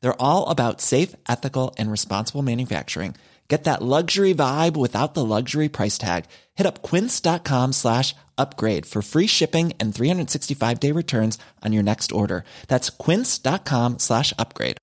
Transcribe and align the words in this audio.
They're 0.00 0.20
all 0.20 0.48
about 0.48 0.80
safe, 0.80 1.14
ethical, 1.28 1.74
and 1.78 1.90
responsible 1.90 2.42
manufacturing. 2.42 3.14
Get 3.48 3.64
that 3.64 3.82
luxury 3.82 4.32
vibe 4.32 4.76
without 4.76 5.14
the 5.14 5.24
luxury 5.24 5.68
price 5.68 5.98
tag. 5.98 6.26
Hit 6.54 6.68
up 6.68 6.82
quince.com 6.82 7.72
slash 7.72 8.14
upgrade 8.38 8.86
for 8.86 9.02
free 9.02 9.26
shipping 9.26 9.72
and 9.80 9.92
365 9.92 10.78
day 10.78 10.92
returns 10.92 11.36
on 11.64 11.72
your 11.72 11.82
next 11.82 12.12
order. 12.12 12.44
That's 12.68 12.90
quince.com 12.90 13.98
slash 13.98 14.32
upgrade. 14.38 14.76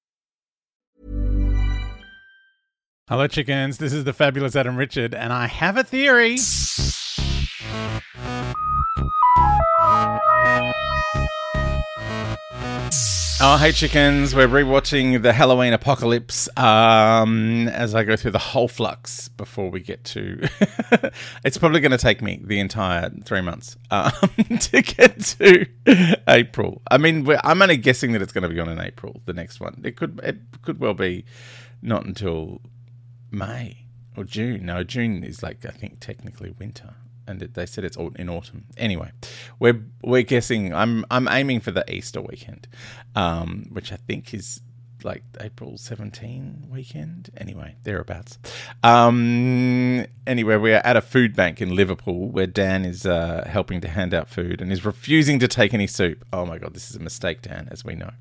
Hello, 3.07 3.25
chickens. 3.27 3.77
This 3.77 3.93
is 3.93 4.03
the 4.03 4.11
fabulous 4.11 4.53
Adam 4.57 4.75
Richard, 4.75 5.13
and 5.13 5.31
I 5.31 5.47
have 5.47 5.77
a 5.77 5.83
theory. 5.85 6.35
Oh, 13.39 13.55
hey 13.55 13.71
chickens! 13.71 14.33
We're 14.33 14.47
rewatching 14.47 15.21
the 15.21 15.31
Halloween 15.31 15.71
Apocalypse 15.71 16.49
um, 16.57 17.67
as 17.67 17.93
I 17.93 18.03
go 18.03 18.15
through 18.15 18.31
the 18.31 18.39
whole 18.39 18.67
flux 18.67 19.27
before 19.27 19.69
we 19.69 19.79
get 19.79 20.03
to. 20.05 20.49
it's 21.45 21.55
probably 21.59 21.79
going 21.79 21.91
to 21.91 21.99
take 21.99 22.23
me 22.23 22.41
the 22.43 22.59
entire 22.59 23.11
three 23.25 23.41
months 23.41 23.77
um, 23.91 24.11
to 24.59 24.81
get 24.81 25.19
to 25.19 25.67
April. 26.27 26.81
I 26.89 26.97
mean, 26.97 27.27
I'm 27.43 27.61
only 27.61 27.77
guessing 27.77 28.13
that 28.13 28.23
it's 28.23 28.33
going 28.33 28.41
to 28.41 28.49
be 28.49 28.59
on 28.59 28.69
in 28.69 28.79
April. 28.79 29.21
The 29.25 29.33
next 29.33 29.59
one, 29.59 29.81
it 29.85 29.97
could 29.97 30.19
it 30.23 30.37
could 30.63 30.79
well 30.79 30.95
be 30.95 31.23
not 31.83 32.07
until 32.07 32.59
May 33.29 33.85
or 34.15 34.23
June. 34.23 34.65
No, 34.65 34.83
June 34.83 35.23
is 35.23 35.43
like 35.43 35.63
I 35.63 35.69
think 35.69 35.99
technically 35.99 36.55
winter 36.57 36.95
and 37.27 37.41
they 37.41 37.65
said 37.65 37.83
it's 37.83 37.97
in 38.15 38.29
autumn. 38.29 38.65
Anyway, 38.77 39.11
we're 39.59 39.83
we're 40.03 40.23
guessing. 40.23 40.73
I'm 40.73 41.05
I'm 41.11 41.27
aiming 41.27 41.59
for 41.59 41.71
the 41.71 41.89
Easter 41.91 42.21
weekend, 42.21 42.67
um, 43.15 43.67
which 43.71 43.91
I 43.91 43.97
think 43.97 44.33
is 44.33 44.61
like 45.03 45.23
April 45.39 45.77
17 45.77 46.67
weekend. 46.69 47.29
Anyway, 47.37 47.75
thereabouts. 47.83 48.39
Um, 48.83 50.05
anyway, 50.25 50.55
we're 50.57 50.77
at 50.77 50.97
a 50.97 51.01
food 51.01 51.35
bank 51.35 51.61
in 51.61 51.75
Liverpool 51.75 52.29
where 52.29 52.47
Dan 52.47 52.85
is 52.85 53.05
uh, 53.05 53.47
helping 53.47 53.81
to 53.81 53.87
hand 53.87 54.13
out 54.13 54.29
food 54.29 54.61
and 54.61 54.71
is 54.71 54.85
refusing 54.85 55.39
to 55.39 55.47
take 55.47 55.73
any 55.73 55.87
soup. 55.87 56.25
Oh 56.33 56.45
my 56.45 56.57
god, 56.57 56.73
this 56.73 56.89
is 56.89 56.95
a 56.95 56.99
mistake, 56.99 57.41
Dan, 57.41 57.67
as 57.71 57.85
we 57.85 57.95
know. 57.95 58.11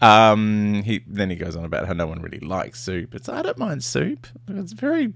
Um, 0.00 0.82
he 0.84 1.04
then 1.06 1.30
he 1.30 1.36
goes 1.36 1.56
on 1.56 1.64
about 1.64 1.86
how 1.86 1.92
no 1.92 2.06
one 2.06 2.22
really 2.22 2.40
likes 2.40 2.80
soup. 2.80 3.14
It's 3.14 3.28
I 3.28 3.42
don't 3.42 3.58
mind 3.58 3.84
soup. 3.84 4.26
It's 4.48 4.72
very 4.72 5.12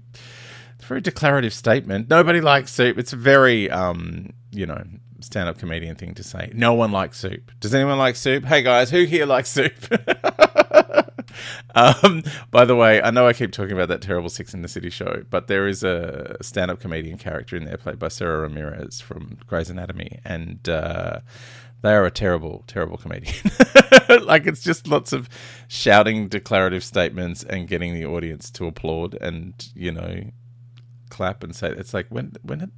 it's 0.75 0.85
a 0.85 0.87
very 0.87 1.01
declarative 1.01 1.53
statement. 1.53 2.09
Nobody 2.09 2.41
likes 2.41 2.71
soup. 2.71 2.97
It's 2.97 3.13
a 3.13 3.17
very, 3.17 3.69
um, 3.69 4.31
you 4.51 4.65
know, 4.65 4.83
stand 5.21 5.49
up 5.49 5.57
comedian 5.57 5.95
thing 5.95 6.13
to 6.15 6.23
say. 6.23 6.51
No 6.53 6.73
one 6.73 6.91
likes 6.91 7.17
soup. 7.17 7.51
Does 7.59 7.73
anyone 7.73 7.97
like 7.97 8.15
soup? 8.15 8.45
Hey 8.45 8.61
guys, 8.61 8.89
who 8.89 9.03
here 9.03 9.25
likes 9.25 9.49
soup? 9.49 9.73
um, 11.75 12.23
by 12.51 12.65
the 12.65 12.75
way, 12.75 13.01
I 13.01 13.11
know 13.11 13.27
I 13.27 13.33
keep 13.33 13.51
talking 13.51 13.73
about 13.73 13.87
that 13.89 14.01
terrible 14.01 14.29
Sex 14.29 14.53
and 14.53 14.63
the 14.63 14.67
City 14.67 14.89
show, 14.89 15.23
but 15.29 15.47
there 15.47 15.67
is 15.67 15.83
a 15.83 16.37
stand 16.41 16.71
up 16.71 16.79
comedian 16.79 17.17
character 17.17 17.55
in 17.55 17.65
there 17.65 17.77
played 17.77 17.99
by 17.99 18.09
Sara 18.09 18.41
Ramirez 18.41 19.01
from 19.01 19.37
Grey's 19.47 19.69
Anatomy. 19.69 20.19
And, 20.25 20.67
uh, 20.67 21.19
they 21.81 21.93
are 21.93 22.05
a 22.05 22.11
terrible, 22.11 22.63
terrible 22.65 22.97
comedian. 22.97 23.35
like 24.23 24.47
it's 24.47 24.61
just 24.61 24.87
lots 24.87 25.13
of 25.13 25.29
shouting 25.67 26.27
declarative 26.27 26.83
statements 26.83 27.43
and 27.43 27.67
getting 27.67 27.93
the 27.93 28.05
audience 28.05 28.49
to 28.51 28.65
applaud 28.65 29.15
and, 29.21 29.53
you 29.75 29.91
know, 29.91 30.31
clap 31.09 31.43
and 31.43 31.55
say 31.55 31.69
it's 31.69 31.93
like 31.93 32.07
when 32.09 32.33
when 32.43 32.71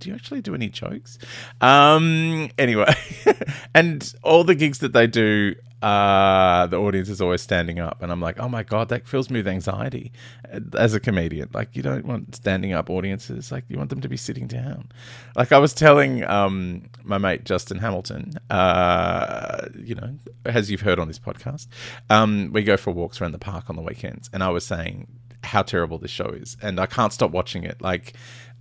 do 0.00 0.08
you 0.08 0.14
actually 0.14 0.40
do 0.40 0.54
any 0.54 0.68
jokes? 0.68 1.18
Um, 1.60 2.50
anyway, 2.58 2.94
and 3.74 4.12
all 4.22 4.44
the 4.44 4.54
gigs 4.54 4.78
that 4.78 4.92
they 4.92 5.06
do, 5.06 5.54
uh, 5.82 6.66
the 6.66 6.78
audience 6.78 7.08
is 7.08 7.20
always 7.20 7.42
standing 7.42 7.78
up, 7.78 8.02
and 8.02 8.10
I'm 8.10 8.20
like, 8.20 8.38
oh 8.40 8.48
my 8.48 8.62
god, 8.62 8.88
that 8.88 9.06
fills 9.06 9.30
me 9.30 9.40
with 9.40 9.48
anxiety 9.48 10.12
uh, 10.52 10.60
as 10.76 10.94
a 10.94 11.00
comedian. 11.00 11.48
Like, 11.52 11.76
you 11.76 11.82
don't 11.82 12.04
want 12.04 12.34
standing 12.34 12.72
up 12.72 12.90
audiences; 12.90 13.52
like, 13.52 13.64
you 13.68 13.78
want 13.78 13.90
them 13.90 14.00
to 14.00 14.08
be 14.08 14.16
sitting 14.16 14.46
down. 14.46 14.90
Like, 15.36 15.52
I 15.52 15.58
was 15.58 15.72
telling 15.72 16.24
um, 16.24 16.88
my 17.04 17.18
mate 17.18 17.44
Justin 17.44 17.78
Hamilton, 17.78 18.34
uh, 18.48 19.68
you 19.78 19.94
know, 19.94 20.16
as 20.44 20.70
you've 20.70 20.82
heard 20.82 20.98
on 20.98 21.08
this 21.08 21.18
podcast, 21.18 21.68
um, 22.08 22.50
we 22.52 22.62
go 22.62 22.76
for 22.76 22.90
walks 22.90 23.20
around 23.20 23.32
the 23.32 23.38
park 23.38 23.70
on 23.70 23.76
the 23.76 23.82
weekends, 23.82 24.28
and 24.32 24.42
I 24.42 24.48
was 24.48 24.64
saying 24.66 25.06
how 25.50 25.62
terrible 25.62 25.98
this 25.98 26.10
show 26.10 26.28
is, 26.28 26.56
and 26.62 26.80
I 26.80 26.86
can't 26.86 27.12
stop 27.12 27.30
watching 27.32 27.64
it. 27.64 27.82
Like, 27.82 28.14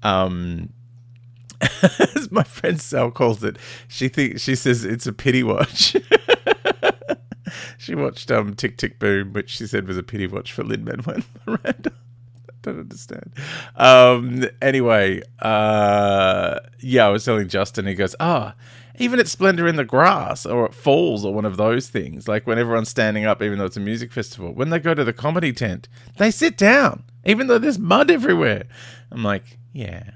um, 0.04 0.70
as 1.82 2.32
my 2.32 2.44
friend 2.44 2.82
Sal 2.82 3.12
calls 3.12 3.44
it, 3.44 3.58
she 3.88 4.08
thinks 4.10 4.42
she 4.42 4.56
says 4.56 4.84
it's 4.84 5.08
a 5.08 5.14
pity 5.14 5.44
watch. 5.44 5.96
she 7.78 7.96
watched 7.96 8.32
um, 8.32 8.56
Tick 8.56 8.78
Tick 8.78 9.00
Boom, 9.00 9.34
which 9.34 9.50
she 9.50 9.68
said 9.68 9.88
was 9.88 9.98
a 9.98 10.04
pity 10.04 10.28
watch 10.28 10.52
for 10.52 10.64
Lin 10.64 10.84
Manuel 10.84 11.22
Miranda. 11.46 11.92
I 12.50 12.54
don't 12.62 12.80
understand. 12.80 13.32
Um, 13.76 14.46
anyway, 14.62 15.22
uh, 15.40 16.60
yeah, 16.80 17.06
I 17.06 17.10
was 17.10 17.24
telling 17.24 17.48
Justin. 17.48 17.86
He 17.86 17.94
goes, 17.94 18.16
"Ah." 18.20 18.56
Oh, 18.58 18.62
even 19.00 19.20
at 19.20 19.28
Splendor 19.28 19.68
in 19.68 19.78
the 19.78 19.86
Grass 19.86 20.46
or 20.46 20.66
at 20.66 20.74
Falls 20.74 21.26
or 21.26 21.34
one 21.34 21.46
of 21.46 21.58
those 21.58 21.88
things, 21.88 22.28
like 22.28 22.46
when 22.46 22.60
everyone's 22.60 22.90
standing 22.90 23.26
up, 23.26 23.42
even 23.42 23.58
though 23.58 23.66
it's 23.66 23.78
a 23.78 23.82
music 23.82 24.12
festival, 24.12 24.54
when 24.54 24.70
they 24.70 24.80
go 24.80 24.94
to 24.94 25.04
the 25.04 25.14
comedy 25.14 25.54
tent, 25.54 25.88
they 26.18 26.30
sit 26.30 26.58
down, 26.58 27.04
even 27.26 27.48
though 27.48 27.58
there's 27.58 27.80
mud 27.80 28.12
everywhere. 28.12 28.66
I'm 29.12 29.24
like, 29.24 29.58
yeah, 29.74 30.12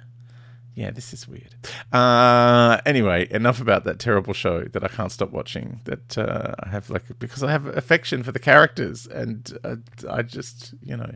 yeah, 0.75 0.92
this 0.92 1.13
is 1.13 1.28
weird. 1.28 1.56
Uh, 1.92 2.81
anyway, 2.86 3.28
enough 3.31 3.62
about 3.62 3.84
that 3.86 4.00
terrible 4.00 4.34
show 4.34 4.63
that 4.63 4.84
I 4.84 4.88
can't 4.88 5.12
stop 5.12 5.31
watching. 5.31 5.81
That 5.86 6.18
uh, 6.18 6.56
I 6.60 6.69
have 6.69 6.90
like 6.90 7.04
because 7.19 7.44
I 7.44 7.52
have 7.52 7.66
affection 7.68 8.24
for 8.24 8.31
the 8.31 8.40
characters, 8.40 9.06
and 9.06 9.56
uh, 9.63 9.75
I 10.10 10.24
just 10.24 10.74
you 10.81 10.98
know 10.98 11.12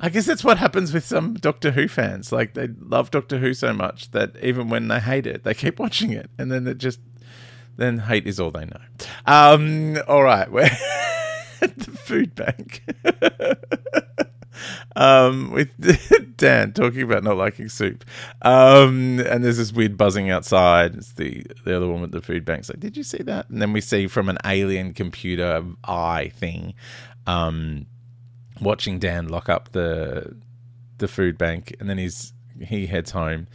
I 0.00 0.08
guess 0.08 0.26
that's 0.26 0.44
what 0.44 0.58
happens 0.58 0.92
with 0.92 1.04
some 1.04 1.34
Doctor 1.34 1.70
Who 1.72 1.88
fans. 1.88 2.32
Like 2.32 2.54
they 2.54 2.68
love 2.68 3.10
Doctor 3.10 3.38
Who 3.38 3.54
so 3.54 3.72
much 3.72 4.10
that 4.10 4.36
even 4.42 4.68
when 4.68 4.88
they 4.88 5.00
hate 5.00 5.26
it, 5.26 5.44
they 5.44 5.54
keep 5.54 5.78
watching 5.78 6.12
it, 6.12 6.30
and 6.38 6.50
then 6.50 6.66
it 6.66 6.78
just 6.78 7.00
then 7.76 7.98
hate 7.98 8.26
is 8.26 8.40
all 8.40 8.50
they 8.50 8.64
know. 8.64 8.80
Um, 9.26 9.98
all 10.08 10.22
right, 10.22 10.50
we're 10.50 10.64
at 11.62 11.78
the 11.78 11.90
food 11.90 12.34
bank. 12.34 12.82
um, 14.96 15.50
with 15.50 16.36
Dan 16.36 16.72
talking 16.72 17.02
about 17.02 17.24
not 17.24 17.36
liking 17.36 17.68
soup. 17.68 18.04
Um, 18.42 19.20
and 19.20 19.44
there's 19.44 19.58
this 19.58 19.72
weird 19.72 19.96
buzzing 19.96 20.30
outside. 20.30 20.94
It's 20.94 21.12
the, 21.12 21.44
the 21.64 21.76
other 21.76 21.86
woman 21.86 22.04
at 22.04 22.12
the 22.12 22.22
food 22.22 22.44
bank's 22.44 22.68
like, 22.68 22.80
Did 22.80 22.96
you 22.96 23.02
see 23.02 23.22
that? 23.24 23.48
And 23.50 23.60
then 23.60 23.72
we 23.72 23.80
see 23.80 24.06
from 24.06 24.28
an 24.28 24.38
alien 24.44 24.94
computer 24.94 25.64
eye 25.84 26.30
thing. 26.34 26.74
Um, 27.26 27.86
watching 28.60 28.98
Dan 28.98 29.28
lock 29.28 29.48
up 29.48 29.72
the 29.72 30.36
the 30.98 31.08
food 31.08 31.36
bank, 31.38 31.74
and 31.80 31.88
then 31.88 31.98
he's 31.98 32.32
he 32.60 32.86
heads 32.86 33.10
home. 33.10 33.48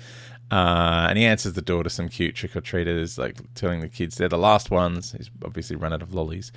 Uh, 0.51 1.07
and 1.07 1.18
he 1.18 1.24
answers 1.24 1.53
the 1.53 1.62
door 1.62 1.81
to 1.81 1.89
some 1.89 2.09
cute 2.09 2.36
trick 2.36 2.53
or 2.57 2.62
treaters, 2.62 3.18
like 3.18 3.38
telling 3.56 3.80
the 3.80 3.88
kids 3.88 4.18
they're 4.18 4.27
the 4.27 4.38
last 4.38 4.69
ones. 4.69 5.13
He's 5.13 5.31
obviously 5.45 5.77
run 5.77 5.94
out 5.94 6.01
of 6.01 6.13
lollies. 6.13 6.51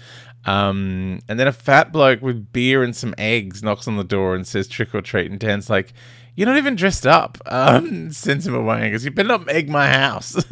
Um, 0.46 1.20
and 1.28 1.38
then 1.38 1.46
a 1.46 1.52
fat 1.52 1.92
bloke 1.92 2.20
with 2.20 2.52
beer 2.52 2.82
and 2.82 2.94
some 2.94 3.14
eggs 3.18 3.62
knocks 3.62 3.86
on 3.86 3.96
the 3.96 4.02
door 4.02 4.34
and 4.34 4.44
says 4.44 4.66
trick 4.66 4.96
or 4.96 5.00
treat. 5.00 5.30
And 5.30 5.38
Dan's 5.38 5.70
like, 5.70 5.92
You're 6.34 6.48
not 6.48 6.56
even 6.56 6.74
dressed 6.74 7.06
up. 7.06 7.38
Um, 7.46 8.10
sends 8.12 8.44
him 8.44 8.56
away 8.56 8.82
and 8.82 8.92
goes, 8.92 9.04
You 9.04 9.12
better 9.12 9.28
not 9.28 9.48
egg 9.48 9.68
my 9.68 9.86
house. 9.86 10.44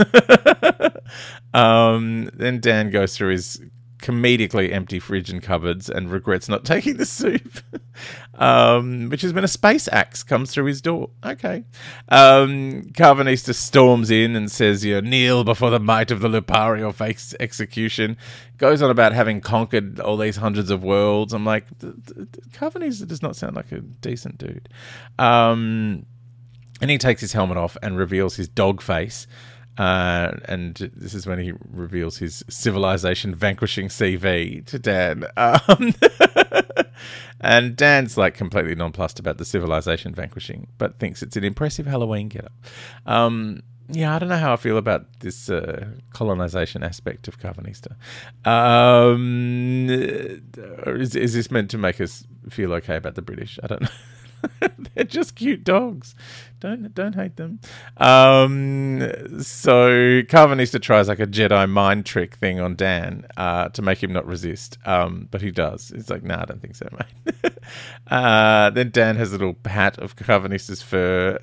um, 1.52 2.30
then 2.34 2.60
Dan 2.60 2.90
goes 2.90 3.16
through 3.16 3.32
his 3.32 3.60
comedically 4.02 4.72
empty 4.72 4.98
fridge 4.98 5.30
and 5.30 5.42
cupboards 5.42 5.88
and 5.88 6.10
regrets 6.10 6.48
not 6.48 6.64
taking 6.66 6.98
the 6.98 7.06
soup, 7.06 7.60
um, 8.34 9.08
which 9.08 9.24
is 9.24 9.32
when 9.32 9.44
a 9.44 9.48
space 9.48 9.88
axe 9.90 10.22
comes 10.22 10.50
through 10.50 10.66
his 10.66 10.82
door. 10.82 11.08
Okay. 11.24 11.64
Um, 12.08 12.82
Karvanista 12.92 13.54
storms 13.54 14.10
in 14.10 14.36
and 14.36 14.50
says, 14.50 14.84
you 14.84 14.94
know, 14.94 15.08
kneel 15.08 15.44
before 15.44 15.70
the 15.70 15.80
might 15.80 16.10
of 16.10 16.20
the 16.20 16.28
Lupari 16.28 16.84
or 16.86 16.92
face 16.92 17.34
execution. 17.40 18.18
Goes 18.58 18.82
on 18.82 18.90
about 18.90 19.12
having 19.12 19.40
conquered 19.40 19.98
all 20.00 20.16
these 20.16 20.36
hundreds 20.36 20.70
of 20.70 20.82
worlds. 20.82 21.32
I'm 21.32 21.44
like, 21.44 21.66
Karvanista 21.78 23.06
does 23.06 23.22
not 23.22 23.36
sound 23.36 23.56
like 23.56 23.72
a 23.72 23.80
decent 23.80 24.38
dude. 24.38 24.68
Um, 25.18 26.04
and 26.80 26.90
he 26.90 26.98
takes 26.98 27.20
his 27.20 27.32
helmet 27.32 27.56
off 27.56 27.76
and 27.82 27.96
reveals 27.96 28.36
his 28.36 28.48
dog 28.48 28.82
face. 28.82 29.26
Uh, 29.78 30.32
and 30.46 30.74
this 30.94 31.14
is 31.14 31.26
when 31.26 31.38
he 31.38 31.52
reveals 31.70 32.18
his 32.18 32.44
civilization 32.48 33.34
vanquishing 33.34 33.88
CV 33.88 34.64
to 34.66 34.78
Dan. 34.78 35.24
Um, 35.36 35.94
and 37.40 37.74
Dan's 37.74 38.16
like 38.16 38.34
completely 38.34 38.74
nonplussed 38.74 39.18
about 39.18 39.38
the 39.38 39.44
civilization 39.44 40.14
vanquishing, 40.14 40.68
but 40.78 40.98
thinks 40.98 41.22
it's 41.22 41.36
an 41.36 41.44
impressive 41.44 41.86
Halloween 41.86 42.28
getup. 42.28 42.52
Um, 43.06 43.62
yeah, 43.88 44.14
I 44.14 44.18
don't 44.18 44.28
know 44.28 44.36
how 44.36 44.52
I 44.52 44.56
feel 44.56 44.76
about 44.76 45.06
this 45.20 45.50
uh, 45.50 45.86
colonization 46.12 46.82
aspect 46.82 47.28
of 47.28 47.38
Karvanista. 47.38 47.96
Um, 48.46 49.88
is, 50.86 51.14
is 51.16 51.34
this 51.34 51.50
meant 51.50 51.70
to 51.70 51.78
make 51.78 52.00
us 52.00 52.24
feel 52.48 52.72
okay 52.74 52.96
about 52.96 53.14
the 53.14 53.22
British? 53.22 53.58
I 53.62 53.66
don't 53.66 53.82
know. 53.82 53.88
They're 54.94 55.04
just 55.04 55.36
cute 55.36 55.64
dogs. 55.64 56.14
Don't 56.60 56.94
don't 56.94 57.14
hate 57.14 57.36
them. 57.36 57.60
Um, 57.96 59.00
so 59.42 60.22
Karvanista 60.22 60.80
tries 60.80 61.08
like 61.08 61.18
a 61.18 61.26
Jedi 61.26 61.68
mind 61.68 62.06
trick 62.06 62.36
thing 62.36 62.60
on 62.60 62.76
Dan 62.76 63.26
uh, 63.36 63.68
to 63.70 63.82
make 63.82 64.02
him 64.02 64.12
not 64.12 64.26
resist. 64.26 64.78
Um, 64.84 65.28
but 65.30 65.40
he 65.42 65.50
does. 65.50 65.88
He's 65.88 66.08
like, 66.08 66.22
nah, 66.22 66.42
I 66.42 66.44
don't 66.44 66.62
think 66.62 66.76
so, 66.76 66.88
mate. 66.92 67.52
uh, 68.08 68.70
then 68.70 68.90
Dan 68.90 69.16
has 69.16 69.30
a 69.30 69.38
little 69.38 69.54
pat 69.54 69.98
of 69.98 70.16
Karvanista's 70.16 70.82
fur 70.82 71.38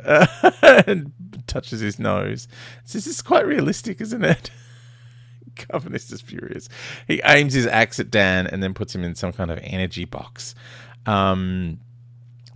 and 0.88 1.12
touches 1.48 1.82
his 1.82 2.00
nose. 2.00 2.48
This 2.92 3.08
is 3.08 3.22
quite 3.22 3.46
realistic, 3.46 4.00
isn't 4.02 4.24
it? 4.24 4.52
Karvanista's 5.56 6.22
furious. 6.22 6.70
He 7.08 7.22
aims 7.26 7.54
his 7.54 7.68
axe 7.68 8.00
at 8.00 8.10
Dan 8.10 8.48
and 8.48 8.64
then 8.64 8.74
puts 8.74 8.96
him 8.96 9.04
in 9.04 9.16
some 9.16 9.34
kind 9.34 9.52
of 9.52 9.60
energy 9.62 10.06
box. 10.06 10.56
Um, 11.06 11.80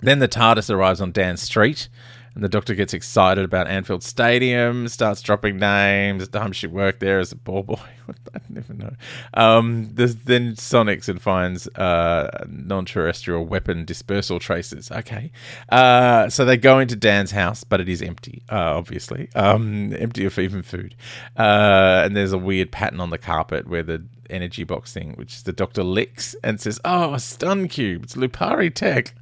then 0.08 0.20
the 0.20 0.28
TARDIS 0.28 0.70
arrives 0.70 1.02
on 1.02 1.12
Dan 1.12 1.38
Street, 1.38 1.90
and 2.36 2.44
the 2.44 2.50
Doctor 2.50 2.74
gets 2.74 2.96
excited 2.96 3.46
about 3.46 3.68
Anfield 3.68 4.04
Stadium, 4.04 4.88
starts 4.88 5.22
dropping 5.22 5.60
names. 5.60 6.28
Time 6.30 6.52
she 6.52 6.66
worked 6.66 7.00
there 7.00 7.20
as 7.20 7.32
a 7.32 7.36
ball 7.36 7.62
boy. 7.62 7.80
I 8.34 8.40
never 8.50 8.74
know. 8.74 8.94
Um, 9.36 9.90
then 9.94 10.56
Sonics 10.56 11.08
and 11.08 11.22
finds 11.22 11.68
uh, 11.68 12.46
non-terrestrial 12.50 13.46
weapon 13.46 13.86
dispersal 13.86 14.40
traces. 14.40 14.92
Okay, 14.92 15.32
uh, 15.70 16.28
so 16.30 16.44
they 16.44 16.58
go 16.58 16.80
into 16.80 16.96
Dan's 16.96 17.32
house, 17.32 17.64
but 17.64 17.80
it 17.80 17.88
is 17.88 18.02
empty, 18.02 18.42
uh, 18.50 18.78
obviously, 18.78 19.30
um, 19.36 19.96
empty 19.96 20.26
of 20.26 20.38
even 20.40 20.64
food. 20.64 20.96
Uh, 21.38 22.02
and 22.04 22.16
there's 22.16 22.34
a 22.34 22.38
weird 22.38 22.72
pattern 22.72 23.00
on 23.00 23.12
the 23.12 23.20
carpet 23.20 23.68
where 23.68 23.84
the 23.84 24.04
energy 24.32 24.64
box 24.64 24.92
thing, 24.92 25.14
which 25.18 25.44
the 25.44 25.54
Doctor 25.54 25.84
licks 25.84 26.36
and 26.44 26.60
says, 26.60 26.80
"Oh, 26.84 27.14
a 27.14 27.20
stun 27.20 27.68
cube! 27.68 28.06
It's 28.06 28.16
Lupari 28.16 28.74
tech." 28.74 29.14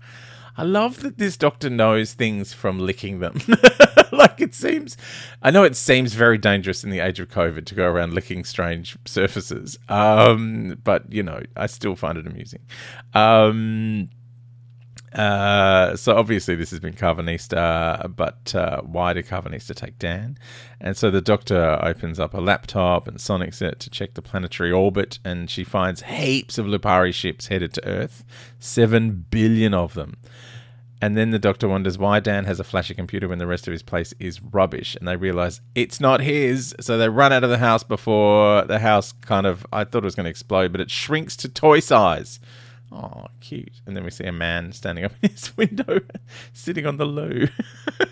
I 0.58 0.64
love 0.64 1.02
that 1.02 1.18
this 1.18 1.38
doctor 1.38 1.70
knows 1.70 2.14
things 2.14 2.54
from 2.54 2.80
licking 2.80 3.20
them. 3.20 3.40
like 4.12 4.42
it 4.42 4.54
seems, 4.54 4.98
I 5.42 5.52
know 5.52 5.64
it 5.64 5.76
seems 5.76 6.14
very 6.14 6.38
dangerous 6.38 6.84
in 6.84 6.90
the 6.90 7.00
age 7.00 7.20
of 7.20 7.30
COVID 7.30 7.66
to 7.66 7.76
go 7.76 7.86
around 7.86 8.14
licking 8.14 8.44
strange 8.44 8.98
surfaces. 9.06 9.80
Um, 9.90 10.80
but 10.84 11.12
you 11.12 11.24
know, 11.24 11.42
I 11.56 11.68
still 11.68 11.96
find 11.96 12.18
it 12.18 12.28
amusing. 12.28 12.62
Um, 13.14 14.10
uh, 15.14 15.96
so 15.98 16.16
obviously 16.16 16.56
this 16.56 16.70
has 16.72 16.80
been 16.80 16.94
Karvanista, 16.94 18.16
but 18.16 18.56
uh, 18.56 18.82
why 18.82 19.14
did 19.14 19.28
Karvanista 19.28 19.76
take 19.76 20.00
Dan? 20.00 20.38
And 20.80 20.96
so 20.96 21.12
the 21.12 21.22
Doctor 21.22 21.80
opens 21.84 22.20
up 22.20 22.34
a 22.34 22.40
laptop 22.40 23.08
and 23.08 23.18
sonics 23.18 23.62
it 23.62 23.80
to 23.82 23.90
check 23.90 24.14
the 24.14 24.22
planetary 24.22 24.72
orbit, 24.72 25.20
and 25.26 25.50
she 25.50 25.64
finds 25.64 26.04
heaps 26.04 26.58
of 26.58 26.66
Lupari 26.66 27.14
ships 27.14 27.48
headed 27.48 27.74
to 27.74 27.86
Earth, 27.86 28.24
seven 28.60 29.26
billion 29.30 29.74
of 29.74 29.96
them. 29.96 30.18
And 31.02 31.18
then 31.18 31.32
the 31.32 31.40
Doctor 31.40 31.68
wonders 31.68 31.98
why 31.98 32.20
Dan 32.20 32.46
has 32.46 32.60
a 32.60 32.64
flashy 32.64 32.94
computer 32.94 33.28
when 33.28 33.40
the 33.40 33.48
rest 33.48 33.68
of 33.68 33.72
his 33.72 33.82
place 33.82 34.14
is 34.20 34.42
rubbish, 34.42 34.96
and 34.96 35.08
they 35.08 35.16
realize 35.16 35.60
it's 35.74 36.00
not 36.00 36.22
his. 36.22 36.76
So 36.80 36.98
they 36.98 37.10
run 37.10 37.34
out 37.34 37.44
of 37.44 37.50
the 37.50 37.58
house 37.58 37.84
before 37.84 38.64
the 38.66 38.80
house 38.80 39.12
kind 39.12 39.48
of 39.48 39.66
I 39.74 39.84
thought 39.84 40.04
it 40.04 40.06
was 40.06 40.16
going 40.16 40.26
to 40.26 40.30
explode, 40.30 40.72
but 40.72 40.80
it 40.80 40.92
shrinks 40.92 41.36
to 41.38 41.50
toy 41.50 41.80
size. 41.80 42.40
Oh, 42.92 43.28
cute. 43.40 43.80
And 43.86 43.96
then 43.96 44.04
we 44.04 44.12
see 44.12 44.26
a 44.26 44.32
man 44.32 44.74
standing 44.74 45.06
up 45.06 45.14
in 45.22 45.30
his 45.30 45.56
window, 45.56 46.02
sitting 46.54 46.86
on 46.86 46.98
the 46.98 47.06
loo. 47.06 47.48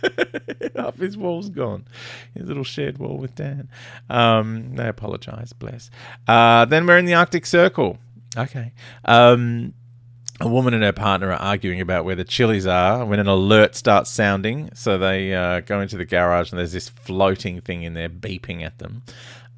Half 0.75 0.97
his 0.97 1.17
wall's 1.17 1.49
gone. 1.49 1.85
His 2.33 2.47
little 2.47 2.63
shared 2.63 2.97
wall 2.97 3.17
with 3.17 3.35
Dan. 3.35 3.69
Um, 4.09 4.75
they 4.75 4.87
apologize, 4.87 5.51
bless. 5.51 5.89
Uh, 6.27 6.65
then 6.65 6.87
we're 6.87 6.97
in 6.97 7.05
the 7.05 7.15
Arctic 7.15 7.45
Circle. 7.45 7.97
Okay. 8.37 8.71
Um, 9.05 9.73
a 10.39 10.47
woman 10.47 10.73
and 10.73 10.83
her 10.83 10.93
partner 10.93 11.31
are 11.31 11.41
arguing 11.41 11.81
about 11.81 12.05
where 12.05 12.15
the 12.15 12.23
chilies 12.23 12.65
are 12.65 13.03
when 13.05 13.19
an 13.19 13.27
alert 13.27 13.75
starts 13.75 14.09
sounding. 14.09 14.69
So 14.73 14.97
they 14.97 15.33
uh, 15.33 15.59
go 15.61 15.81
into 15.81 15.97
the 15.97 16.05
garage 16.05 16.51
and 16.51 16.59
there's 16.59 16.71
this 16.71 16.87
floating 16.87 17.59
thing 17.59 17.83
in 17.83 17.93
there 17.93 18.07
beeping 18.07 18.63
at 18.63 18.77
them. 18.79 19.03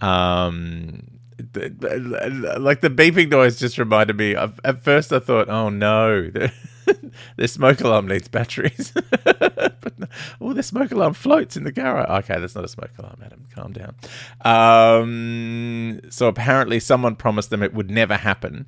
Um, 0.02 1.20
like 1.42 2.82
the 2.82 2.90
beeping 2.90 3.30
noise 3.30 3.60
just 3.60 3.78
reminded 3.78 4.18
me. 4.18 4.36
Of, 4.36 4.60
at 4.64 4.84
first, 4.84 5.12
I 5.12 5.20
thought, 5.20 5.50
"Oh 5.50 5.70
no, 5.70 6.30
the, 7.38 7.48
smoke 7.48 7.82
alarm 7.82 8.08
needs 8.08 8.28
batteries." 8.28 8.94
but 9.24 10.00
no, 10.00 10.08
oh, 10.40 10.54
the 10.54 10.64
smoke 10.64 10.92
alarm 10.92 11.14
floats 11.14 11.58
in 11.58 11.64
the 11.64 11.72
garage. 11.72 12.24
Okay, 12.24 12.40
that's 12.40 12.56
not 12.56 12.64
a 12.64 12.68
smoke 12.68 12.92
alarm, 12.98 13.22
Adam. 13.24 13.46
Calm 13.54 13.74
down. 13.74 13.96
Um, 14.42 16.02
so 16.10 16.28
apparently, 16.28 16.80
someone 16.80 17.16
promised 17.16 17.50
them 17.50 17.64
it 17.64 17.74
would 17.74 17.90
never 17.90 18.18
happen, 18.18 18.66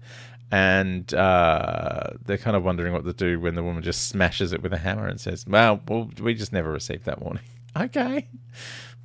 and 0.52 1.12
uh, 1.14 2.12
they're 2.26 2.38
kind 2.38 2.56
of 2.56 2.64
wondering 2.64 2.94
what 2.94 3.06
to 3.06 3.14
do 3.14 3.40
when 3.40 3.56
the 3.56 3.64
woman 3.64 3.82
just 3.82 4.08
smashes 4.08 4.54
it 4.54 4.62
with 4.62 4.74
a 4.74 4.78
hammer 4.78 5.08
and 5.08 5.20
says, 5.20 5.46
"Well, 5.48 5.82
well, 5.88 6.10
we 6.22 6.34
just 6.34 6.54
never 6.54 6.72
received 6.72 7.06
that 7.06 7.22
warning." 7.22 7.44
okay. 7.78 8.28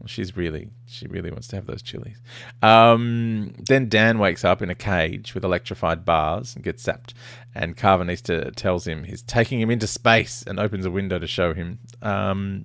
She's 0.07 0.37
really, 0.37 0.71
she 0.87 1.07
really 1.09 1.31
wants 1.31 1.49
to 1.49 1.57
have 1.57 1.67
those 1.67 1.83
chilies. 1.83 2.17
Um, 2.63 3.53
then 3.59 3.89
Dan 3.89 4.19
wakes 4.19 4.45
up 4.45 4.63
in 4.63 4.71
a 4.71 4.75
cage 4.75 5.35
with 5.35 5.45
electrified 5.45 6.05
bars 6.05 6.55
and 6.55 6.65
gets 6.65 6.85
zapped. 6.85 7.15
And 7.55 7.77
Karvanista 7.77 8.55
tells 8.55 8.87
him 8.87 9.05
he's 9.05 9.23
taking 9.23 9.61
him 9.61 9.71
into 9.71 9.87
space 9.87 10.45
and 10.47 10.61
opens 10.61 10.87
a 10.87 10.91
window 10.91 11.19
to 11.19 11.27
show 11.27 11.53
him. 11.53 11.81
Um, 12.01 12.65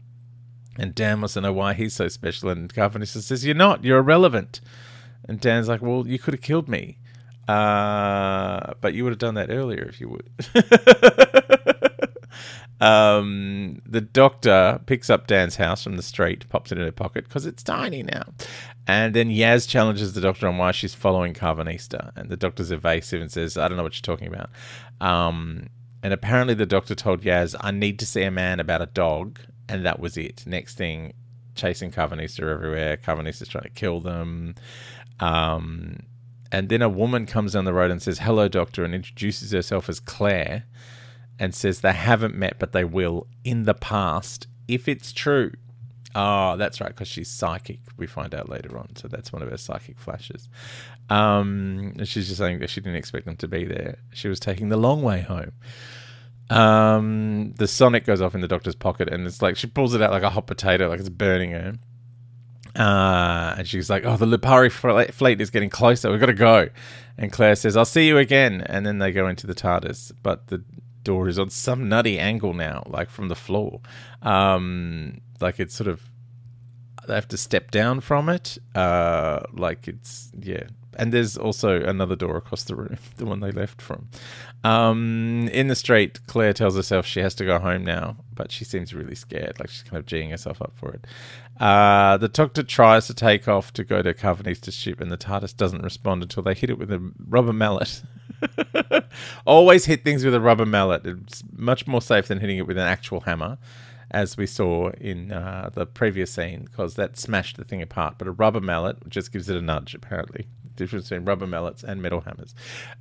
and 0.78 0.94
Dan 0.94 1.22
wants 1.22 1.34
to 1.34 1.42
know 1.42 1.54
why 1.54 1.74
he's 1.74 1.94
so 1.94 2.08
special. 2.08 2.50
And 2.50 2.74
Karvanista 2.74 3.22
says, 3.22 3.46
You're 3.46 3.56
not, 3.56 3.84
you're 3.84 4.00
irrelevant. 4.00 4.62
And 5.28 5.40
Dan's 5.40 5.68
like, 5.68 5.82
Well, 5.82 6.08
you 6.08 6.20
could 6.20 6.34
have 6.34 6.42
killed 6.42 6.68
me. 6.68 7.00
Uh, 7.48 8.74
but 8.80 8.94
you 8.94 9.04
would 9.04 9.12
have 9.12 9.20
done 9.20 9.36
that 9.36 9.50
earlier 9.50 9.84
if 9.84 10.00
you 10.00 10.10
would. 10.10 10.30
Um, 12.84 13.82
the 13.86 14.02
doctor 14.02 14.82
picks 14.88 15.10
up 15.10 15.28
Dan's 15.28 15.56
house 15.56 15.82
from 15.86 15.96
the 15.96 16.04
street, 16.04 16.50
pops 16.50 16.70
it 16.70 16.78
in 16.78 16.84
her 16.84 16.92
pocket 16.92 17.24
because 17.24 17.46
it's 17.46 17.64
tiny 17.64 18.04
now. 18.04 18.26
And 18.86 19.14
then 19.14 19.30
Yaz 19.30 19.70
challenges 19.70 20.12
the 20.12 20.20
doctor 20.20 20.50
on 20.50 20.58
why 20.58 20.72
she's 20.72 20.94
following 20.94 21.34
Karvanista. 21.34 22.12
And 22.18 22.28
the 22.28 22.36
doctor's 22.36 22.72
evasive 22.72 23.22
and 23.22 23.32
says, 23.32 23.56
I 23.56 23.70
don't 23.70 23.78
know 23.78 23.84
what 23.84 23.96
you're 23.96 24.16
talking 24.16 24.28
about. 24.28 24.50
Um, 25.00 25.70
and 26.04 26.12
apparently 26.12 26.56
the 26.56 26.66
doctor 26.66 26.94
told 26.94 27.22
Yaz, 27.22 27.56
I 27.62 27.72
need 27.72 28.00
to 28.00 28.06
see 28.06 28.24
a 28.24 28.32
man 28.32 28.60
about 28.60 28.82
a 28.82 28.88
dog. 28.88 29.40
And 29.70 29.86
that 29.86 30.02
was 30.02 30.18
it. 30.18 30.44
Next 30.46 30.76
thing, 30.76 31.14
chasing 31.56 31.90
Karvanista 31.90 32.42
everywhere. 32.52 32.98
Karvanista's 32.98 33.48
trying 33.48 33.64
to 33.64 33.70
kill 33.70 34.02
them. 34.02 34.56
Um, 35.22 36.00
and 36.52 36.68
then 36.68 36.82
a 36.82 36.90
woman 36.90 37.28
comes 37.28 37.54
down 37.54 37.64
the 37.64 37.74
road 37.74 37.92
and 37.92 38.02
says, 38.02 38.20
Hello, 38.20 38.50
doctor, 38.50 38.84
and 38.84 38.94
introduces 38.94 39.54
herself 39.54 39.88
as 39.88 40.02
Claire 40.02 40.66
and 41.40 41.54
says 41.54 41.82
they 41.82 41.94
haven't 41.94 42.36
met, 42.36 42.60
but 42.60 42.72
they 42.72 42.84
will 42.84 43.28
in 43.44 43.64
the 43.64 43.74
past 43.74 44.48
if 44.68 44.88
it's 44.88 45.12
true. 45.12 45.52
Oh, 46.16 46.58
that's 46.58 46.80
right, 46.80 46.90
because 46.90 47.08
she's 47.08 47.30
psychic. 47.30 47.80
We 47.98 48.06
find 48.06 48.36
out 48.36 48.48
later 48.48 48.78
on, 48.78 48.96
so 48.96 49.08
that's 49.08 49.34
one 49.34 49.42
of 49.42 49.50
her 49.50 49.58
psychic 49.58 49.98
flashes. 49.98 50.48
Um, 51.10 51.96
she's 52.04 52.28
just 52.28 52.38
saying 52.38 52.60
that 52.60 52.70
she 52.70 52.82
didn't 52.82 52.98
expect 52.98 53.26
them 53.26 53.36
to 53.38 53.48
be 53.48 53.66
there. 53.66 53.98
She 54.14 54.28
was 54.28 54.40
taking 54.40 54.70
the 54.70 54.78
long 54.78 55.02
way 55.02 55.22
home. 55.22 55.54
Um, 56.50 57.54
the 57.58 57.68
Sonic 57.68 58.06
goes 58.06 58.22
off 58.22 58.36
in 58.36 58.42
the 58.42 58.48
doctor's 58.48 58.76
pocket, 58.76 59.10
and 59.12 59.26
it's 59.26 59.42
like 59.42 59.58
she 59.58 59.66
pulls 59.66 59.96
it 59.96 60.02
out 60.02 60.12
like 60.12 60.24
a 60.24 60.30
hot 60.30 60.46
potato, 60.46 60.88
like 60.90 61.00
it's 61.00 61.10
burning 61.10 61.52
her. 61.52 61.74
Uh, 62.76 63.56
and 63.58 63.68
she's 63.68 63.90
like, 63.90 64.06
"Oh, 64.06 64.18
the 64.18 64.26
Lupari 64.26 64.72
fleet 65.12 65.42
is 65.42 65.50
getting 65.50 65.70
closer. 65.70 66.12
We've 66.12 66.20
got 66.20 66.28
to 66.28 66.34
go." 66.34 66.70
And 67.18 67.32
Claire 67.32 67.56
says, 67.56 67.78
"I'll 67.78 67.86
see 67.86 68.08
you 68.08 68.18
again." 68.18 68.62
And 68.62 68.86
then 68.86 69.00
they 69.00 69.12
go 69.12 69.28
into 69.28 69.48
the 69.48 69.56
TARDIS, 69.56 70.12
but 70.22 70.48
the 70.48 70.64
door 71.04 71.28
is 71.28 71.40
on 71.40 71.50
some 71.50 71.90
nutty 71.90 72.20
angle 72.20 72.54
now, 72.54 72.84
like 72.88 73.10
from 73.10 73.28
the 73.28 73.36
floor. 73.36 73.82
Um, 74.22 75.22
like 75.40 75.60
it's 75.60 75.76
sort 75.76 75.88
of 75.88 76.02
they 77.08 77.16
have 77.16 77.28
to 77.30 77.38
step 77.38 77.72
down 77.72 78.02
from 78.02 78.30
it. 78.30 78.58
Uh, 78.76 79.42
like 79.54 79.88
it's 79.88 80.32
yeah. 80.40 80.64
And 80.96 81.12
there's 81.12 81.38
also 81.38 81.82
another 81.82 82.16
door 82.16 82.38
across 82.38 82.66
the 82.66 82.76
room, 82.76 82.98
the 83.18 83.26
one 83.26 83.40
they 83.40 83.52
left 83.52 83.82
from. 83.82 84.10
Um, 84.64 85.50
in 85.52 85.68
the 85.68 85.76
street, 85.76 86.20
Claire 86.28 86.54
tells 86.54 86.76
herself 86.76 87.06
she 87.06 87.20
has 87.20 87.34
to 87.36 87.46
go 87.46 87.58
home 87.58 87.84
now, 87.84 88.18
but 88.32 88.52
she 88.52 88.64
seems 88.64 88.94
really 88.94 89.16
scared, 89.16 89.60
like 89.60 89.70
she's 89.70 89.82
kind 89.84 89.98
of 89.98 90.06
geeing 90.06 90.30
herself 90.30 90.62
up 90.62 90.74
for 90.76 90.94
it. 90.94 91.08
Uh, 91.60 92.18
the 92.18 92.30
Doctor 92.30 92.62
tries 92.62 93.08
to 93.08 93.14
take 93.14 93.48
off 93.48 93.74
to 93.74 93.84
go 93.84 94.02
to 94.04 94.14
Karvanista's 94.14 94.76
ship, 94.76 95.02
and 95.02 95.12
the 95.12 95.18
TARDIS 95.18 95.58
doesn't 95.58 95.82
respond 95.82 96.22
until 96.22 96.44
they 96.44 96.54
hit 96.54 96.70
it 96.70 96.78
with 96.78 96.92
a 96.92 97.12
rubber 97.28 97.54
mallet. 97.54 98.04
Always 99.46 99.86
hit 99.86 100.04
things 100.04 100.24
with 100.26 100.34
a 100.34 100.42
rubber 100.42 100.66
mallet. 100.66 101.06
It's 101.06 101.44
much 101.56 101.88
more 101.88 102.02
safe 102.02 102.28
than 102.28 102.40
hitting 102.40 102.58
it 102.58 102.68
with 102.68 102.78
an 102.78 102.88
actual 102.88 103.22
hammer 103.22 103.58
as 104.12 104.38
we 104.38 104.46
saw 104.46 104.92
in 104.92 105.32
uh, 105.32 105.72
the 105.74 105.86
previous 105.88 106.32
scene, 106.32 106.66
because 106.66 106.94
that 106.96 107.18
smashed 107.18 107.58
the 107.58 107.64
thing 107.64 107.82
apart. 107.82 108.16
But 108.20 108.28
a 108.28 108.32
rubber 108.32 108.62
mallet 108.62 109.10
just 109.10 109.32
gives 109.32 109.50
it 109.50 109.58
a 109.58 109.62
nudge, 109.62 109.96
apparently. 109.96 110.48
Difference 110.76 111.10
between 111.10 111.26
rubber 111.26 111.48
mallets 111.48 111.84
and 111.84 112.02
metal 112.02 112.22
hammers. 112.22 112.54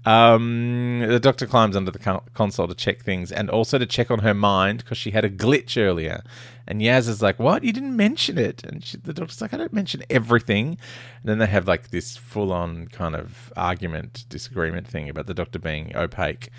Um, 0.05 1.05
the 1.07 1.21
doctor 1.21 1.47
climbs 1.47 1.76
under 1.76 1.91
the 1.91 2.21
console 2.35 2.69
to 2.69 2.75
check 2.75 3.02
things 3.02 3.33
and 3.33 3.50
also 3.50 3.79
to 3.79 3.87
check 3.87 4.11
on 4.11 4.21
her 4.21 4.35
mind 4.35 4.79
because 4.79 4.99
she 4.99 5.11
had 5.11 5.25
a 5.25 5.31
glitch 5.31 5.81
earlier. 5.81 6.23
And 6.67 6.81
Yaz 6.81 7.09
is 7.09 7.23
like, 7.23 7.38
What? 7.38 7.64
You 7.64 7.73
didn't 7.73 7.97
mention 7.97 8.38
it. 8.38 8.64
And 8.64 8.85
she, 8.85 8.97
the 8.97 9.12
doctor's 9.12 9.41
like, 9.41 9.52
I 9.52 9.57
don't 9.57 9.73
mention 9.73 10.02
everything. 10.09 10.69
And 10.69 11.25
then 11.25 11.38
they 11.38 11.47
have 11.47 11.67
like 11.67 11.91
this 11.91 12.17
full 12.17 12.52
on 12.52 12.88
kind 12.88 13.14
of 13.14 13.52
argument, 13.57 14.25
disagreement 14.29 14.87
thing 14.87 15.09
about 15.09 15.26
the 15.26 15.35
doctor 15.35 15.59
being 15.59 15.95
opaque. 15.97 16.50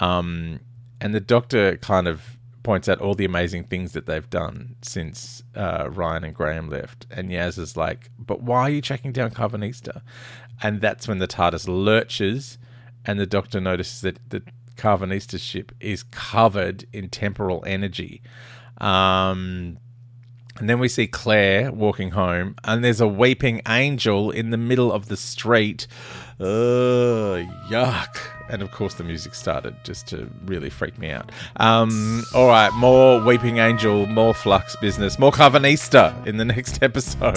Um, 0.00 0.60
and 1.00 1.14
the 1.14 1.20
doctor 1.20 1.76
kind 1.76 2.08
of 2.08 2.37
points 2.68 2.86
out 2.86 3.00
all 3.00 3.14
the 3.14 3.24
amazing 3.24 3.64
things 3.64 3.92
that 3.92 4.04
they've 4.04 4.28
done 4.28 4.76
since 4.82 5.42
uh, 5.56 5.88
Ryan 5.90 6.24
and 6.24 6.34
Graham 6.34 6.68
left. 6.68 7.06
And 7.10 7.30
Yaz 7.30 7.58
is 7.58 7.78
like, 7.78 8.10
but 8.18 8.42
why 8.42 8.60
are 8.60 8.68
you 8.68 8.82
tracking 8.82 9.10
down 9.10 9.30
Karvanista? 9.30 10.02
And 10.62 10.82
that's 10.82 11.08
when 11.08 11.18
the 11.18 11.26
TARDIS 11.26 11.66
lurches 11.66 12.58
and 13.06 13.18
the 13.18 13.24
Doctor 13.24 13.58
notices 13.58 14.02
that 14.02 14.18
the 14.28 14.42
Karvanista 14.76 15.40
ship 15.40 15.72
is 15.80 16.02
covered 16.02 16.84
in 16.92 17.08
temporal 17.08 17.64
energy. 17.66 18.20
Um, 18.82 19.78
and 20.58 20.68
then 20.68 20.78
we 20.78 20.88
see 20.88 21.06
Claire 21.06 21.72
walking 21.72 22.10
home, 22.10 22.56
and 22.64 22.84
there's 22.84 23.00
a 23.00 23.08
weeping 23.08 23.62
angel 23.68 24.30
in 24.30 24.50
the 24.50 24.56
middle 24.56 24.92
of 24.92 25.08
the 25.08 25.16
street. 25.16 25.86
Ugh, 26.40 27.46
yuck. 27.68 28.16
And 28.48 28.62
of 28.62 28.70
course, 28.70 28.94
the 28.94 29.04
music 29.04 29.34
started 29.34 29.76
just 29.84 30.06
to 30.08 30.28
really 30.46 30.70
freak 30.70 30.98
me 30.98 31.10
out. 31.10 31.30
Um, 31.56 32.24
all 32.34 32.46
right, 32.46 32.72
more 32.72 33.20
Weeping 33.20 33.58
Angel, 33.58 34.06
more 34.06 34.32
Flux 34.32 34.74
business, 34.76 35.18
more 35.18 35.32
Karvanista 35.32 36.26
in 36.26 36.38
the 36.38 36.44
next 36.46 36.82
episode. 36.82 37.36